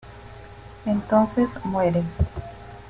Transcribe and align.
Entonces 0.87 1.63
muere. 1.63 2.01